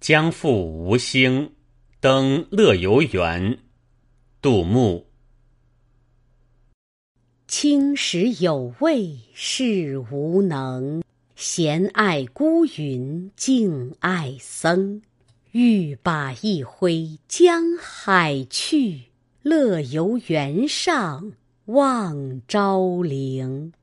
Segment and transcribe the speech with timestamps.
[0.00, 1.52] 将赴吴兴，
[2.00, 3.58] 登乐游原。
[4.40, 5.06] 杜牧：
[7.46, 11.02] 青史有味是无能，
[11.36, 15.02] 闲爱孤云静爱僧。
[15.52, 19.02] 欲把一挥江海去，
[19.42, 21.32] 乐游原上
[21.66, 23.74] 望昭陵。